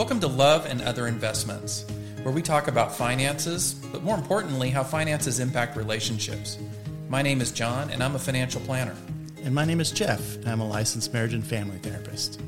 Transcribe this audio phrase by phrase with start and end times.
[0.00, 1.84] Welcome to Love and Other Investments,
[2.22, 6.56] where we talk about finances, but more importantly, how finances impact relationships.
[7.10, 8.96] My name is John, and I'm a financial planner.
[9.44, 12.40] And my name is Jeff, and I'm a licensed marriage and family therapist.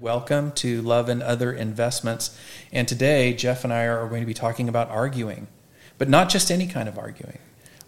[0.00, 2.38] Welcome to Love and Other Investments.
[2.72, 5.46] And today, Jeff and I are going to be talking about arguing,
[5.96, 7.38] but not just any kind of arguing.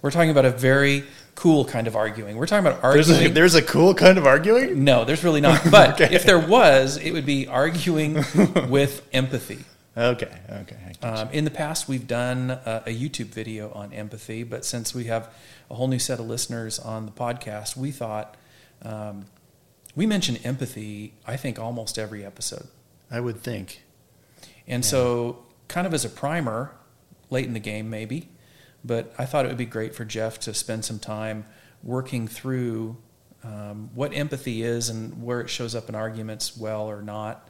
[0.00, 1.04] We're talking about a very
[1.36, 2.36] cool kind of arguing.
[2.36, 3.30] We're talking about There's arguing.
[3.30, 4.82] a, there's a cool kind of arguing?
[4.84, 5.62] no, there's really not.
[5.70, 6.12] But Okay.
[6.14, 8.14] if there was, it would be arguing
[8.68, 9.60] with empathy.
[9.96, 10.76] Okay, okay.
[10.84, 11.08] I get you.
[11.08, 15.04] Um, in the past, we've done a, a YouTube video on empathy, but since we
[15.04, 15.32] have
[15.70, 18.36] a whole new set of listeners on the podcast, we thought
[18.82, 19.24] um,
[19.94, 22.66] we mention empathy, I think, almost every episode.
[23.10, 23.82] I would think.
[24.68, 26.72] And so, kind of as a primer,
[27.30, 28.28] late in the game, maybe,
[28.86, 31.44] but I thought it would be great for Jeff to spend some time
[31.82, 32.96] working through
[33.42, 37.48] um, what empathy is and where it shows up in arguments well or not.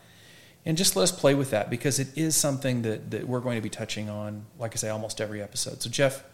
[0.64, 3.56] And just let us play with that because it is something that, that we're going
[3.56, 5.82] to be touching on, like I say, almost every episode.
[5.82, 6.24] So, Jeff,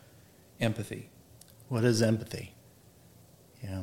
[0.61, 1.11] empathy.
[1.69, 2.55] What is empathy?
[3.63, 3.83] Yeah.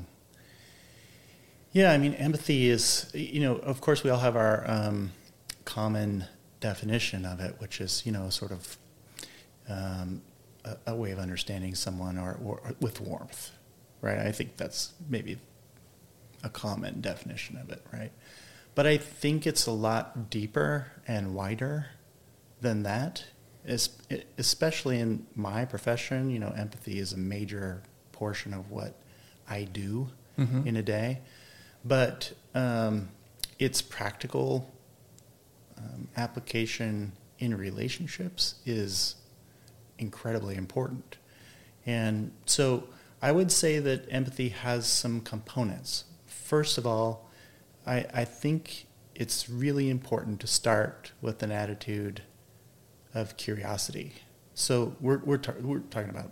[1.72, 5.12] Yeah, I mean, empathy is, you know, of course, we all have our um,
[5.66, 6.26] common
[6.62, 8.78] definition of it, which is, you know, sort of
[9.70, 10.24] um,
[10.66, 13.52] a, a way of understanding someone or, or with warmth,
[14.02, 14.20] right?
[14.20, 15.38] I think that's maybe
[16.44, 18.12] a common definition of it, right?
[18.76, 21.88] But I think it's a lot deeper and wider
[22.62, 23.26] than that,
[23.68, 23.90] es-
[24.38, 26.30] especially in my profession.
[26.30, 28.96] You know, empathy is a major portion of what
[29.50, 30.66] I do Mhm.
[30.66, 31.20] in a day,
[31.84, 33.10] but um,
[33.58, 34.72] its practical
[35.78, 39.16] um, application in relationships is
[40.00, 41.18] incredibly important.
[41.86, 42.88] And so
[43.22, 46.06] I would say that empathy has some components.
[46.26, 47.30] First of all,
[47.86, 52.22] I, I think it's really important to start with an attitude
[53.14, 54.14] of curiosity.
[54.54, 56.32] So we're, we're, tar- we're talking about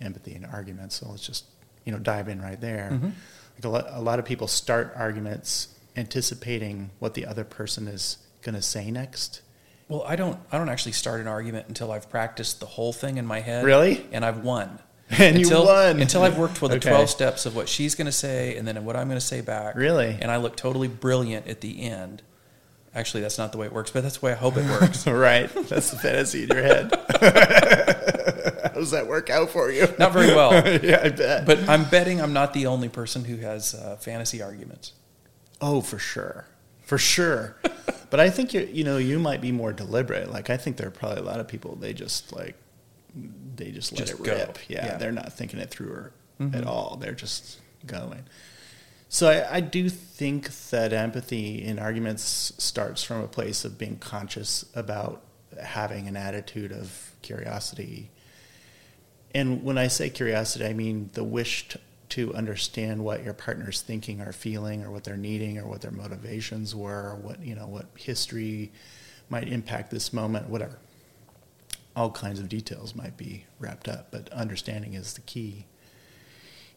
[0.00, 1.44] empathy and arguments, so let's just
[1.84, 2.90] you know dive in right there.
[2.92, 3.12] Mhm.
[3.56, 8.18] Like a, lot, a lot of people start arguments anticipating what the other person is
[8.42, 9.42] going to say next.
[9.88, 13.18] Well, I don't, I don't actually start an argument until I've practiced the whole thing
[13.18, 13.64] in my head.
[13.64, 14.06] Really?
[14.12, 14.78] And I've won.
[15.10, 16.00] And you until, won.
[16.00, 16.88] Until I've worked with the Okay.
[16.88, 19.42] 12 steps of what she's going to say and then what I'm going to say
[19.42, 19.74] back.
[19.76, 20.16] Really?
[20.20, 22.22] And I look totally brilliant at the end.
[22.94, 25.06] Actually, that's not the way it works, but that's the way I hope it works.
[25.06, 25.50] right.
[25.68, 26.90] That's the fantasy in your head.
[27.20, 29.86] How does that work out for you?
[29.98, 30.52] Not very well.
[30.82, 31.44] yeah, I bet.
[31.44, 34.92] But I'm betting I'm not the only person who has uh, fantasy arguments.
[35.60, 36.46] oh, for sure,
[36.82, 37.56] for sure.
[38.14, 40.30] But I think you you know you might be more deliberate.
[40.30, 42.54] Like I think there are probably a lot of people they just like
[43.56, 44.32] they just let Just it go.
[44.32, 44.58] rip.
[44.68, 44.96] Yeah, Yeah.
[44.98, 46.54] they're not thinking it through or Mhm.
[46.54, 46.96] at all.
[47.00, 48.22] They're just going.
[49.08, 53.96] So I, I do think that empathy in arguments starts from a place of being
[53.98, 55.22] conscious about
[55.60, 58.10] having an attitude of curiosity.
[59.34, 61.80] And when I say curiosity, I mean the wish to,
[62.14, 65.90] to understand what your partner's thinking or feeling or what they're needing or what their
[65.90, 68.70] motivations were or what, you know, what history
[69.28, 70.78] might impact this moment, whatever.
[71.96, 75.66] All kinds of details might be wrapped up, but understanding is the key.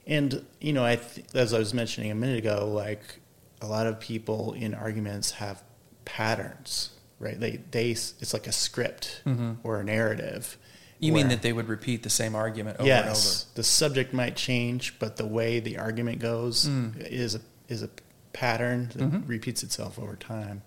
[0.08, 3.20] And you know, I th- as I was mentioning a minute ago, like
[3.62, 5.62] a lot of people in arguments have
[6.06, 7.40] patterns, right?
[7.40, 9.58] They they it's like a script Mhm.
[9.64, 10.58] or a narrative.
[11.00, 13.56] You mean that they would repeat the same argument over yes, and over?
[13.56, 16.98] the subject might change, but the way the argument goes Mm.
[17.08, 17.90] is a is a
[18.34, 19.28] pattern that Mhm.
[19.28, 20.62] repeats itself over time.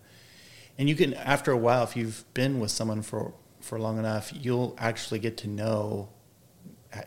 [0.78, 4.32] And you can, after a while, if you've been with someone for for long enough,
[4.34, 6.08] you'll actually get to know.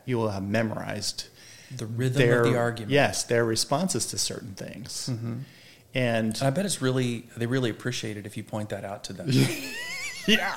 [0.05, 1.25] You will have memorized?
[1.75, 2.91] The rhythm their of the argument.
[2.91, 5.39] yes their responses to certain things, hmm
[5.95, 9.03] and And I bet it's really, they really appreciate it if you point that out
[9.05, 9.29] to them.
[10.27, 10.55] yeah,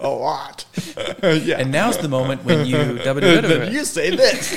[0.00, 0.64] a lot.
[1.22, 2.76] yeah, And now's the moment when you.
[2.98, 4.52] then you say this.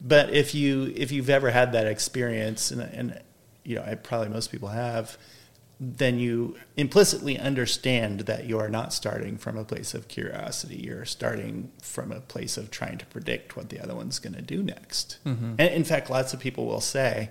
[0.00, 3.20] But if you if you've ever had that experience, and, and
[3.64, 5.16] you know, I, probably most people have,
[5.80, 10.76] then you implicitly understand that you are not starting from a place of curiosity.
[10.76, 14.42] You're starting from a place of trying to predict what the other one's going to
[14.42, 15.18] do next.
[15.24, 15.54] Mhm.
[15.58, 17.30] And in fact, lots of people will say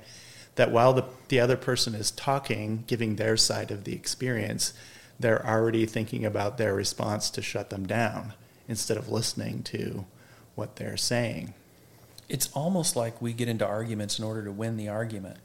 [0.56, 4.74] that while the, the other person is talking, giving their side of the experience,
[5.20, 8.34] they're already thinking about their response to shut them down
[8.68, 10.06] instead of listening to
[10.56, 11.54] what they're saying.
[12.30, 15.38] It's almost like we get into arguments in order to win the argument.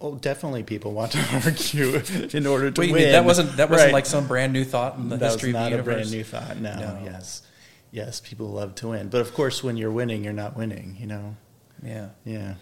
[0.00, 2.00] Oh, definitely people want to argue
[2.32, 2.92] in order to win.
[2.92, 3.92] mean that wasn't that wasn't Right.
[3.92, 5.94] like some brand new thought in the that history was not of a the universe?
[5.94, 6.56] brand new thought.
[6.58, 7.00] No, No.
[7.04, 7.42] yes.
[7.90, 9.08] Yes, people love to win.
[9.08, 11.36] But of course when you're winning, you're not winning, you know.
[11.82, 12.10] Yeah.
[12.24, 12.54] Yeah.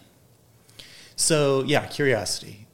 [1.17, 2.67] So, yeah, curiosity.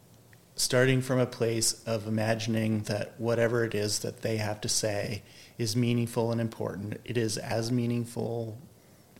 [0.55, 5.23] Starting from a place of imagining that whatever it is that they have to say
[5.57, 6.99] is meaningful and important.
[7.05, 8.59] It is as meaningful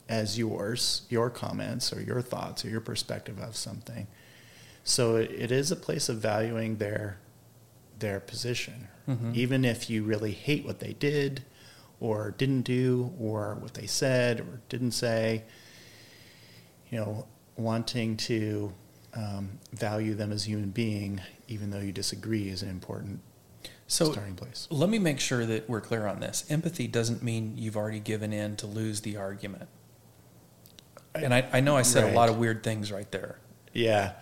[0.10, 4.08] as yours, your comments or your thoughts or your perspective of something.
[4.84, 7.18] So it, it is a place of valuing their
[8.00, 9.34] their position, Mhm.
[9.34, 11.44] even if you really hate what they did
[12.02, 15.44] or didn't do or what they said or didn't say.
[16.92, 18.74] You know, wanting to
[19.16, 23.22] um, value them as human being, even though you disagree, is an important
[23.88, 24.68] So starting place.
[24.72, 26.46] let me make sure that we're clear on this.
[26.50, 29.70] Empathy doesn't mean you've already given in to lose the argument.
[31.16, 33.38] And I, I know I said a lot of weird things right there.
[33.72, 34.14] Yeah.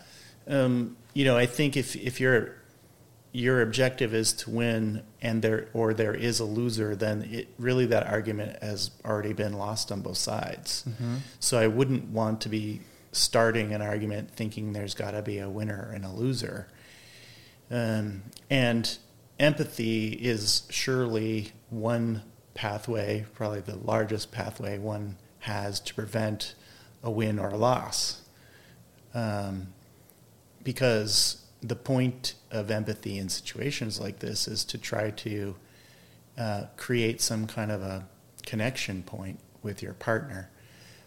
[0.47, 2.55] Um, you know, I think if if your
[3.31, 7.85] your objective is to win and there or there is a loser, then it really
[7.85, 10.83] that argument has already been lost on both sides.
[11.39, 15.49] So I wouldn't want to be starting an argument thinking there's got to be a
[15.49, 16.67] winner and a loser.
[17.69, 18.97] Um, and
[19.39, 22.23] empathy is surely one
[22.53, 26.53] pathway, probably the largest pathway one has to prevent
[27.03, 28.21] a win or a loss.
[29.13, 29.67] Um,
[30.63, 35.55] because the point of empathy in situations like this is to try to
[36.37, 38.07] uh, create some kind of a
[38.45, 40.49] connection point with your partner.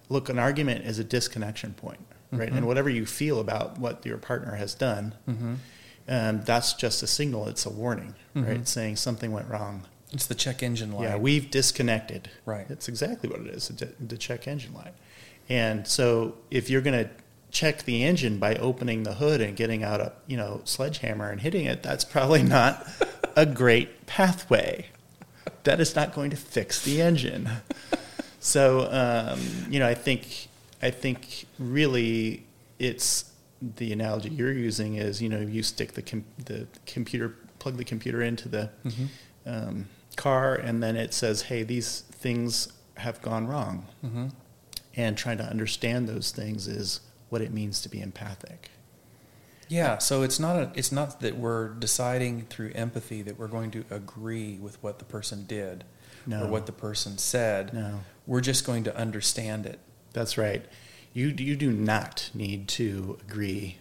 [0.08, 2.00] Look, an argument is a disconnection point,
[2.32, 2.50] right?
[2.52, 2.56] Mhm.
[2.58, 5.54] And whatever you feel about what your partner has done, Mm-hmm.
[6.08, 7.48] um, that's just a signal.
[7.48, 8.60] It's a warning, right?
[8.62, 8.66] Mhm.
[8.68, 9.84] Saying something went wrong.
[10.12, 11.04] It's the check engine light.
[11.04, 12.30] Yeah, we've disconnected.
[12.46, 12.68] Right.
[12.68, 14.94] That's exactly what it is, the the check engine light.
[15.48, 17.10] And so if you're going to
[17.50, 21.40] check the engine by opening the hood and getting out a, you know, sledgehammer and
[21.40, 22.86] hitting it, that's probably not
[23.36, 24.86] a great pathway.
[25.64, 27.48] That is not going to fix the engine.
[28.48, 30.48] So, um, you know, I think
[30.82, 32.44] I think really
[32.78, 33.32] it's
[33.76, 37.84] the analogy you're using is, you know, you stick the com- the computer plug the
[37.84, 39.08] computer into the Mhm.
[39.46, 42.68] um, car, and then it says, "Hey, these things
[42.98, 44.32] have gone wrong," Mhm.
[44.94, 47.00] and trying to understand those things is
[47.30, 48.70] what it means to be empathic.
[49.68, 53.70] Yeah, so it's not a, it's not that we're deciding through empathy that we're going
[53.70, 55.84] to agree with what the person did
[56.26, 56.44] No.
[56.44, 57.72] or what the person said.
[57.74, 59.78] No, We're just going to understand it.
[60.12, 60.64] that's right.
[61.12, 63.78] You you do not need to agree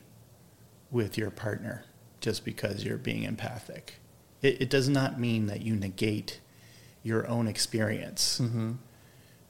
[0.92, 1.86] with your partner
[2.22, 3.96] just because you're being empathic.
[4.42, 6.40] It, it does not mean that you negate
[7.02, 8.40] your own experience.
[8.42, 8.74] Mm-hmm.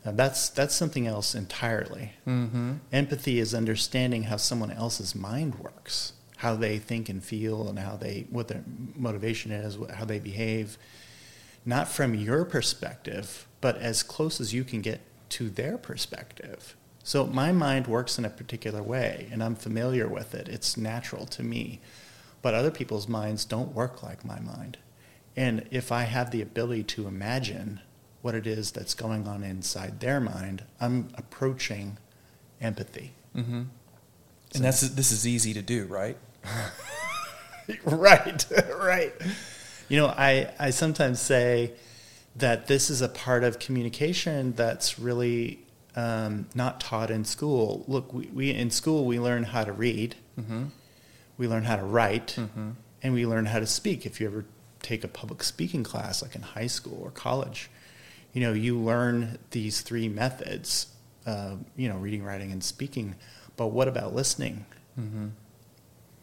[0.05, 2.13] Uh, that's that's something else entirely.
[2.27, 2.73] Mm-hmm.
[2.91, 7.95] Empathy is understanding how someone else's mind works, how they think and feel, and how
[7.97, 8.63] they what their
[8.95, 10.77] motivation is, what, how they behave.
[11.65, 16.75] Not from your perspective, but as close as you can get to their perspective.
[17.04, 20.48] So my mind works in a particular way, and I'm familiar with it.
[20.48, 21.80] It's natural to me,
[22.42, 24.77] but other people's minds don't work like my mind.
[25.36, 27.81] And if I have the ability to imagine
[28.21, 31.98] what it is that's going on inside their mind, I'm approaching
[32.62, 33.13] empathy.
[33.36, 33.63] Mm-hmm.
[33.63, 36.18] So- And that's this is easy to do, right?
[37.86, 38.45] right,
[38.77, 39.13] right.
[39.93, 41.71] You know, I, I sometimes say
[42.37, 45.59] that this is a part of communication that's really
[45.95, 47.85] um, not taught in school.
[47.87, 50.63] Look, we, we in school we learn how to read, Mm-hmm.
[51.38, 52.71] we learn how to write, Mm-hmm.
[53.03, 54.03] and we learn how to speak.
[54.07, 54.45] If you ever
[54.81, 57.69] take a public speaking class, like in high school or college,
[58.33, 60.88] you know, you learn these three methods,
[61.27, 63.13] uh, you know, reading, writing, and speaking.
[63.57, 64.65] But what about listening?
[65.00, 65.27] Mm-hmm.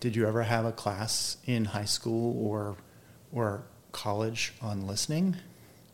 [0.00, 2.76] Did you ever have a class in high school or
[3.32, 5.36] or college on listening?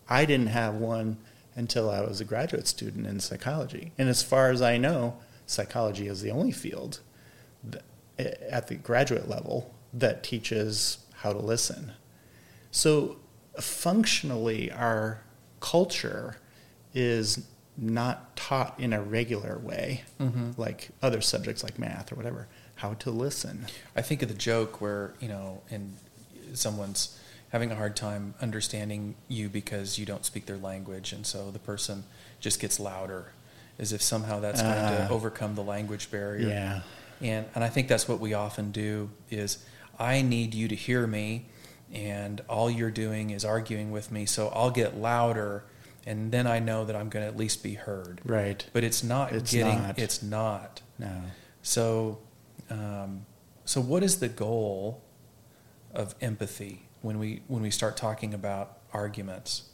[0.09, 1.19] I didn't have one
[1.55, 3.93] until I was a graduate student in psychology.
[3.99, 5.17] And as far as I know,
[5.47, 7.01] psychology is the only field
[7.65, 7.83] that,
[8.19, 11.93] at the graduate level that teaches how to listen.
[12.71, 13.17] So
[13.59, 15.23] functionally our
[15.61, 16.37] culture
[16.95, 17.47] is
[17.79, 20.53] not taught in a regular way Mm-hmm.
[20.57, 24.81] like other subjects like math or whatever how to listen I think of the joke
[24.81, 25.95] where you know, and
[26.55, 27.19] someone's
[27.51, 31.59] having a hard time understanding you because you don't speak their language, and so the
[31.59, 32.05] person
[32.41, 33.33] just gets louder,
[33.79, 35.07] as if somehow that's going Ah.
[35.07, 36.49] to overcome the language barrier.
[36.49, 36.81] yeah
[37.21, 39.65] And and I think that's what we often do is
[39.99, 41.47] I need you to hear me
[41.93, 45.65] and all you're doing is arguing with me so I'll get louder
[46.05, 48.21] and then I know that I'm going to at least be heard.
[48.25, 49.99] right But it's not It's getting not.
[49.99, 50.83] it's not.
[50.99, 51.23] no
[51.63, 52.19] So
[52.71, 53.25] um,
[53.65, 55.01] so what is the goal
[55.95, 59.71] of empathy when we when we start talking about arguments?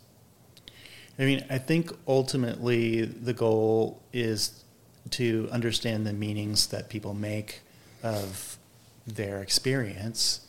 [1.18, 4.64] i mean i think ultimately the goal is
[5.10, 7.60] to understand the meanings that people make
[8.02, 8.58] of
[9.06, 10.46] their experience,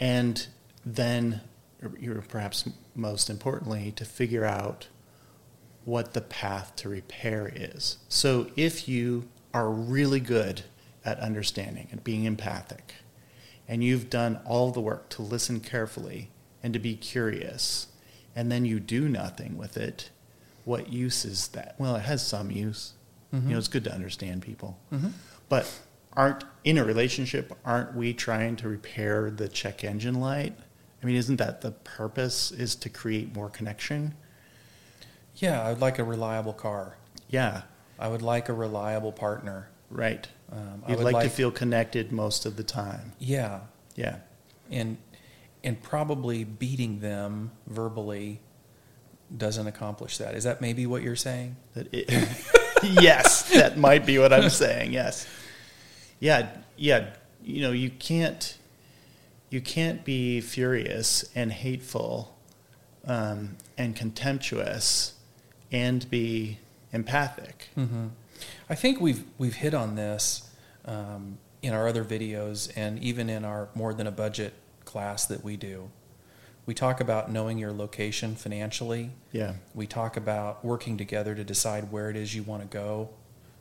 [0.00, 0.46] and
[0.84, 1.40] then,
[2.28, 4.88] perhaps most importantly, to figure out
[5.84, 7.98] what the path to repair is.
[8.08, 10.62] So if you are really good
[11.04, 12.94] at understanding and being empathic,
[13.68, 16.30] and you've done all the work to listen carefully
[16.62, 17.88] and to be curious,
[18.34, 20.10] and then you do nothing with it,
[20.64, 21.74] what use is that?
[21.78, 22.94] Well, it has some use.
[23.32, 23.48] Mm-hmm.
[23.48, 24.78] You know, it's good to understand people.
[24.92, 25.08] Mm-hmm.
[25.48, 25.70] But
[26.14, 30.54] aren't in a relationship, aren't we trying to repair the check engine light?
[31.02, 34.14] I mean, isn't that the purpose is to create more connection?
[35.36, 36.96] Yeah, I'd like a reliable car.
[37.28, 37.62] Yeah.
[37.98, 39.68] I would like a reliable partner.
[39.90, 40.26] Right.
[40.50, 43.12] Um, You'd like, like, to feel connected most of the time.
[43.18, 43.60] Yeah.
[43.96, 44.16] Yeah.
[44.70, 44.98] And
[45.64, 48.40] and probably beating them verbally
[49.36, 50.34] doesn't accomplish that.
[50.34, 51.56] Is that maybe what you're saying?
[51.74, 52.08] That it,
[52.82, 54.92] yes, that might be what I'm saying.
[54.92, 55.26] Yes.
[56.20, 57.10] Yeah, yeah,
[57.42, 58.56] you know, you can't
[59.50, 62.36] you can't be furious and hateful
[63.06, 65.14] um, and contemptuous
[65.72, 66.58] and be
[66.92, 67.68] empathic.
[67.76, 68.08] Mm-hmm.
[68.68, 70.48] I think we've we've hit on this
[70.84, 74.54] um, in our other videos and even in our more than a budget
[74.84, 75.90] class that we do.
[76.66, 79.10] We talk about knowing your location financially.
[79.32, 79.54] Yeah.
[79.74, 83.08] We talk about working together to decide where it is you want to go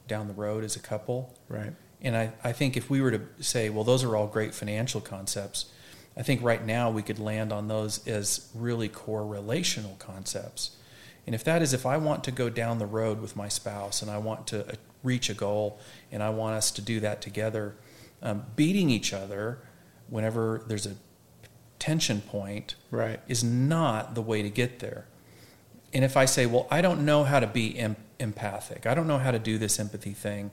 [0.07, 1.33] down the road as a couple.
[1.47, 1.73] Right.
[2.01, 5.01] And I, I think if we were to say, well, those are all great financial
[5.01, 5.71] concepts,
[6.17, 10.71] I think right now we could land on those as really core relational concepts.
[11.27, 14.01] And if that is, if I want to go down the road with my spouse
[14.01, 15.79] and I want to uh, reach a goal
[16.11, 17.75] and I want us to do that together,
[18.23, 19.59] um, beating each other
[20.09, 20.95] whenever there's a
[21.79, 23.19] tension point right.
[23.27, 25.05] is not the way to get there.
[25.93, 29.07] And if I say, well, I don't know how to be em- empathic, I don't
[29.07, 30.51] know how to do this empathy thing,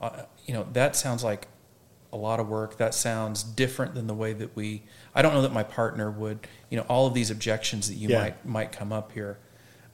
[0.00, 1.48] uh, you know, that sounds like
[2.12, 2.76] a lot of work.
[2.76, 4.82] That sounds different than the way that we.
[5.14, 6.46] I don't know that my partner would.
[6.68, 8.18] You know, all of these objections that you yeah.
[8.18, 9.38] might might come up here.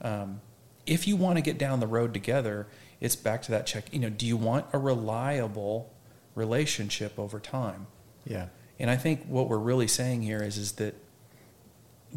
[0.01, 0.41] Um,
[0.85, 2.67] if you want to get down the road together,
[2.99, 3.93] it's back to that check.
[3.93, 5.91] You know, do you want a reliable
[6.35, 7.87] relationship over time?
[8.25, 8.47] Yeah.
[8.79, 10.95] And I think what we're really saying here is is that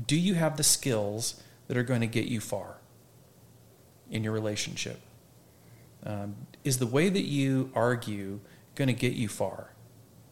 [0.07, 2.77] do you have the skills that are going to get you far
[4.11, 5.01] in your relationship?
[6.05, 6.35] Um,
[6.65, 8.41] is the way that you argue
[8.75, 9.71] going to get you far?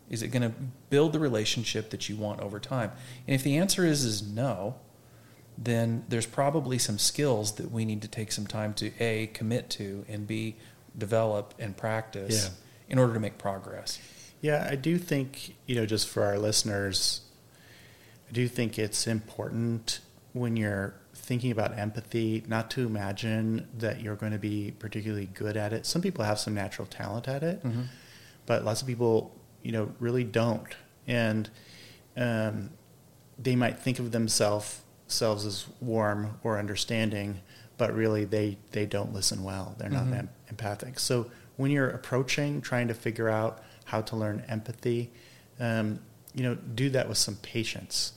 [0.09, 0.52] Is it going to
[0.88, 2.90] build the relationship that you want over time?
[3.26, 4.76] And if the answer is is no,
[5.62, 9.69] then there's probably some skills that we need to take some time to a commit
[9.69, 10.57] to and b
[10.97, 12.50] develop and practice yeah.
[12.88, 14.00] in order to make progress.
[14.40, 17.21] Yeah, I do think, you know, just for our listeners,
[18.29, 20.00] I do think it's important
[20.33, 25.57] when you're thinking about empathy not to imagine that you're going to be particularly good
[25.57, 25.85] at it.
[25.85, 27.83] Some people have some natural talent at it, mm-hmm.
[28.47, 30.75] but lots of people, you know, really don't.
[31.07, 31.50] And
[32.17, 32.71] um,
[33.38, 37.40] they might think of themselves selves as warm or understanding,
[37.79, 39.75] but really they, they don't listen well.
[39.79, 40.26] They're not mm-hmm.
[40.49, 40.99] empathic.
[40.99, 45.11] So when you're approaching, trying to figure out how to learn empathy,
[45.59, 46.00] um,
[46.35, 48.12] you know, do that with some patience.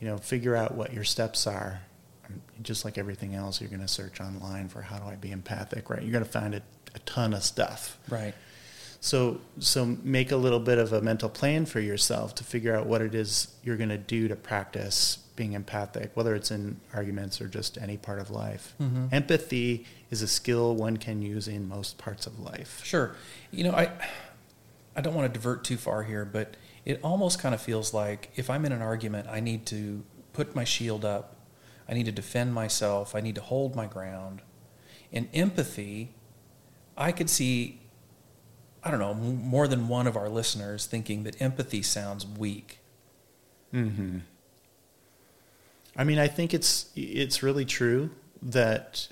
[0.00, 1.82] You know, figure out what your steps are.
[2.26, 5.30] Um, just like everything else, you're going to search online for how do I be
[5.30, 6.02] empathic, right?
[6.02, 6.62] You're going to find a,
[6.94, 7.98] a ton of stuff.
[8.08, 8.34] Right.
[9.00, 12.86] So, so make a little bit of a mental plan for yourself to figure out
[12.86, 17.40] what it is you're going to do to practice being empathic, whether it's in arguments
[17.40, 18.74] or just any part of life.
[18.78, 19.06] Mm-hmm.
[19.10, 22.82] Empathy is a skill one can use in most parts of life.
[22.84, 23.16] Sure.
[23.50, 23.90] You know, I
[24.94, 28.28] I don't want to divert too far here, but it almost kind of feels like
[28.36, 30.04] if I'm in an argument, I need to
[30.34, 31.36] put my shield up,
[31.88, 34.42] I need to defend myself, I need to hold my ground.
[35.10, 36.12] In empathy,
[36.98, 37.80] I could see,
[38.84, 42.80] I don't know, more than one of our listeners thinking that empathy sounds weak.
[43.70, 44.18] Hmm.
[46.00, 48.08] I mean, I think it's it's really true
[48.40, 49.08] that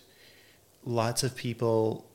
[0.84, 2.06] lots of people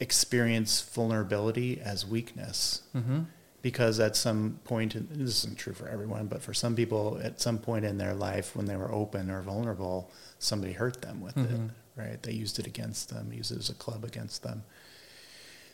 [0.00, 2.82] experience vulnerability as weakness.
[2.96, 3.20] Mm-hmm.
[3.62, 7.58] Because at some point, this isn't true for everyone, but for some people, at some
[7.58, 11.66] point in their life, when they were open or vulnerable, somebody hurt them with mm-hmm.
[11.66, 12.20] it, right?
[12.24, 14.64] They used it against them, used it as a club against them.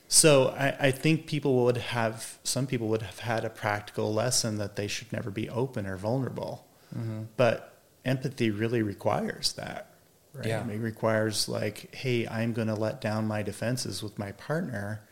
[0.06, 4.58] So I, I, think people would have, some people would have had a practical lesson
[4.58, 6.66] that they should never be open or vulnerable.
[6.94, 7.23] Mm-hmm.
[7.38, 9.95] But empathy really requires that,
[10.33, 10.47] right?
[10.47, 10.69] Yeah.
[10.69, 15.02] It requires like, hey, I'm going to let down my defenses with my partner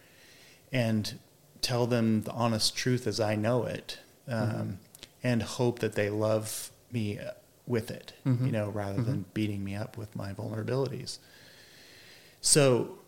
[0.73, 1.19] and
[1.63, 4.71] tell them the honest truth as I know it, um, mm-hmm.
[5.23, 7.19] and hope that they love me
[7.67, 8.47] with it, mm-hmm.
[8.47, 9.11] you know, rather mm-hmm.
[9.11, 11.19] than beating me up with my vulnerabilities.
[12.41, 12.99] So,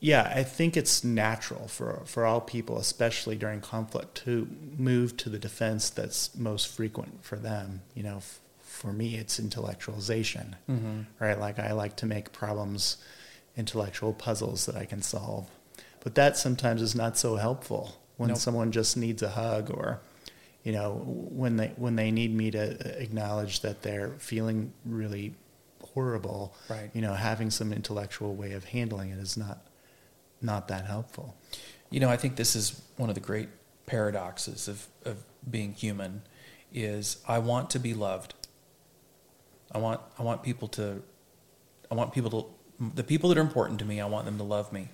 [0.00, 5.28] yeah, I think it's natural for for all people, especially during conflict, to move to
[5.28, 7.82] the defense that's most frequent for them.
[7.94, 8.40] You know, f-
[8.78, 11.00] for me, it's intellectualization, Mm-hmm.
[11.18, 11.38] right?
[11.38, 12.96] Like I like to make problems,
[13.56, 15.48] intellectual puzzles that I can solve,
[16.00, 18.38] but that sometimes is not so helpful when Nope.
[18.38, 20.00] someone just needs a hug or.
[20.64, 25.34] You know, when they when they need me to acknowledge that they're feeling really
[25.94, 26.90] horrible, Right.
[26.92, 29.58] you know, having some intellectual way of handling it is not
[30.42, 31.36] not that helpful.
[31.90, 33.48] You know, I think this is one of the great
[33.86, 36.22] paradoxes of, of being human
[36.74, 38.34] is I want to be loved.
[39.72, 41.02] I want I want people to
[41.90, 42.46] I want people to
[42.94, 44.88] the people that are important to me, I want them to love me.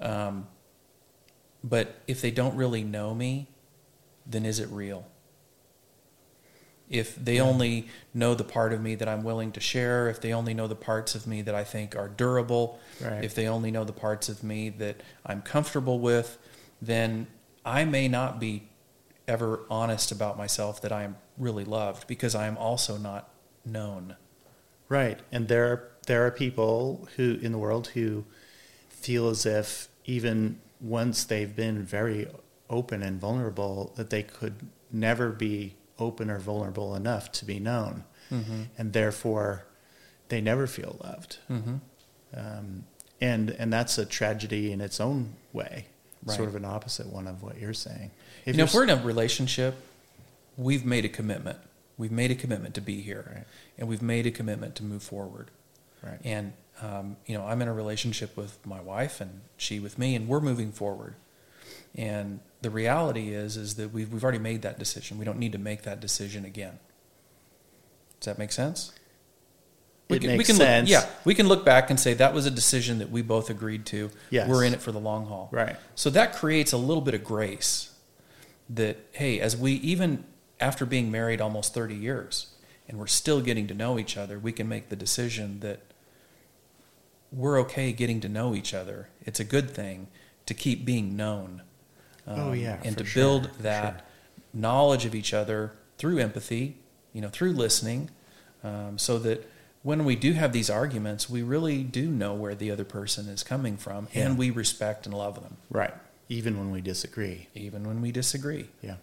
[0.00, 0.46] Um,
[1.62, 3.48] but if they don't really know me,
[4.26, 5.06] then is it real?
[6.90, 10.34] If they only know the part of me that I'm willing to share, if they
[10.34, 13.24] only know the parts of me that I think are durable, Right.
[13.24, 16.36] if they only know the parts of me that I'm comfortable with,
[16.82, 17.26] then
[17.64, 18.68] I may not be
[19.26, 23.30] ever honest about myself that I am really loved because I am also not
[23.64, 24.16] known.
[24.88, 25.20] Right.
[25.32, 28.24] And there are, there are people who in the world who
[28.88, 32.28] feel as if even once they've been very
[32.70, 34.54] open and vulnerable that they could
[34.90, 38.04] never be open or vulnerable enough to be known.
[38.30, 38.62] Mm-hmm.
[38.78, 39.66] And therefore
[40.28, 41.38] they never feel loved.
[41.50, 41.76] Mm-hmm.
[42.36, 42.84] Um,
[43.20, 45.86] and and that's a tragedy in its own way.
[46.24, 46.36] Right.
[46.36, 48.10] Sort of an opposite one of what you're saying.
[48.46, 49.76] you know, if we're in a relationship,
[50.56, 51.58] we've made a commitment.
[51.96, 53.46] We've made a commitment to be here, Right.
[53.78, 55.50] and we've made a commitment to move forward.
[56.02, 56.18] Right.
[56.24, 60.14] And um, you know, I'm in a relationship with my wife, and she with me,
[60.16, 61.14] and we're moving forward.
[61.94, 65.18] And the reality is, is that we've we've already made that decision.
[65.18, 66.78] We don't need to make that decision again.
[68.20, 68.92] Does that make sense?
[70.08, 70.90] It can, makes can sense.
[70.90, 73.48] Look, yeah, we can look back and say that was a decision that we both
[73.48, 74.10] agreed to.
[74.30, 74.48] Yes.
[74.48, 75.48] We're in it for the long haul.
[75.50, 75.76] Right.
[75.94, 77.90] So that creates a little bit of grace
[78.68, 80.24] that, hey, as we, even
[80.60, 82.46] after being married almost 30 years,
[82.88, 85.80] and we're still getting to know each other, we can make the decision that
[87.32, 89.08] we're okay getting to know each other.
[89.24, 90.06] It's a good thing
[90.46, 91.62] to keep being known.
[92.26, 94.02] Oh, yeah, And to sure, build that sure.
[94.54, 96.76] knowledge of each other through empathy,
[97.12, 98.10] you know, through listening,
[98.62, 99.46] um, so that
[99.82, 103.42] when we do have these arguments, we really do know where the other person is
[103.42, 104.26] coming from, Yeah.
[104.28, 105.92] and we respect and love them, Right.
[106.30, 107.48] Even when we disagree.
[107.54, 108.70] even when we disagree.
[108.80, 108.96] Yeah.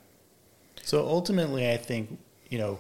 [0.84, 2.80] So ultimately, I think you know,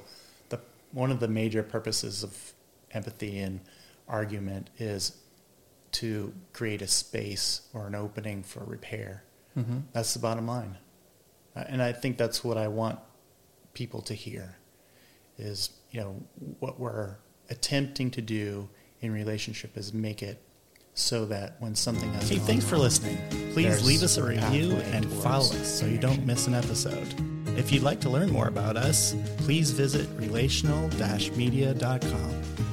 [0.50, 0.60] the
[0.92, 2.54] one of the major purposes of
[2.92, 3.62] empathy and
[4.08, 5.18] argument is
[5.94, 9.24] to create a space or an opening for repair.
[9.58, 9.80] Mm-hmm.
[9.94, 10.78] That's the bottom line,
[11.56, 13.00] Uh, and I think that's what I want
[13.74, 14.58] people to hear.
[15.38, 16.16] Is you know
[16.60, 17.16] what we're
[17.50, 18.70] attempting to do
[19.02, 20.42] in relationship is make it
[20.94, 23.18] so that when something has Hey, thanks for listening.
[23.54, 27.31] Please leave us a a review and follow us so you don't miss an episode.
[27.58, 32.70] If you'd like to learn more about us, please visit relational-media.com.